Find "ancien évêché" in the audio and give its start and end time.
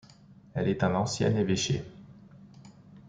0.95-1.83